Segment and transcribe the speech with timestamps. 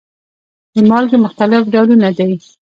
[0.73, 2.31] د مالګې مختلف ډولونه دي.